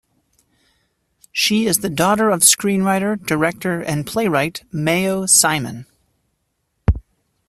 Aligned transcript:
She 1.31 1.67
is 1.67 1.81
the 1.81 1.87
daughter 1.91 2.31
of 2.31 2.39
screenwriter, 2.39 3.23
director 3.23 3.81
and 3.81 4.03
playwright 4.03 4.63
Mayo 4.71 5.27
Simon. 5.27 5.85